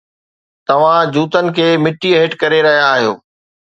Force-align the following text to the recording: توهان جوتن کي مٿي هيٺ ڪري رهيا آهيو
توهان 0.67 1.03
جوتن 1.13 1.45
کي 1.57 1.67
مٿي 1.83 2.09
هيٺ 2.19 2.31
ڪري 2.41 2.59
رهيا 2.67 2.85
آهيو 2.95 3.13